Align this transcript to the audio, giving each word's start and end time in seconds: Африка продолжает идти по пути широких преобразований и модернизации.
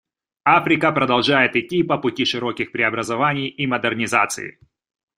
Африка 0.47 0.91
продолжает 0.91 1.55
идти 1.55 1.83
по 1.83 1.95
пути 1.99 2.25
широких 2.25 2.71
преобразований 2.71 3.49
и 3.49 3.67
модернизации. 3.67 4.57